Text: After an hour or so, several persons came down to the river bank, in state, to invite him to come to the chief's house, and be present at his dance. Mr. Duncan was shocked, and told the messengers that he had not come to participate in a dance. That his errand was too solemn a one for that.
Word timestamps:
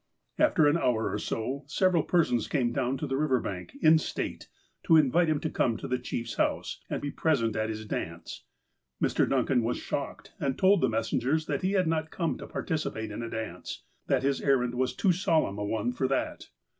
After 0.39 0.65
an 0.67 0.79
hour 0.79 1.11
or 1.11 1.19
so, 1.19 1.61
several 1.67 2.01
persons 2.01 2.47
came 2.47 2.73
down 2.73 2.97
to 2.97 3.05
the 3.05 3.15
river 3.17 3.39
bank, 3.39 3.73
in 3.83 3.99
state, 3.99 4.47
to 4.85 4.97
invite 4.97 5.29
him 5.29 5.39
to 5.41 5.49
come 5.51 5.77
to 5.77 5.87
the 5.87 5.99
chief's 5.99 6.37
house, 6.37 6.81
and 6.89 6.99
be 6.99 7.11
present 7.11 7.55
at 7.55 7.69
his 7.69 7.85
dance. 7.85 8.43
Mr. 8.99 9.29
Duncan 9.29 9.61
was 9.61 9.77
shocked, 9.77 10.33
and 10.39 10.57
told 10.57 10.81
the 10.81 10.89
messengers 10.89 11.45
that 11.45 11.61
he 11.61 11.73
had 11.73 11.85
not 11.85 12.09
come 12.09 12.35
to 12.39 12.47
participate 12.47 13.11
in 13.11 13.21
a 13.21 13.29
dance. 13.29 13.83
That 14.07 14.23
his 14.23 14.41
errand 14.41 14.73
was 14.73 14.95
too 14.95 15.11
solemn 15.11 15.59
a 15.59 15.63
one 15.63 15.91
for 15.93 16.07
that. 16.07 16.49